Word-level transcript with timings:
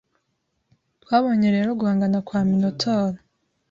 Twabonye 1.03 1.47
rero 1.55 1.69
guhangana 1.79 2.17
kwa 2.27 2.39
Minotaur 2.49 3.11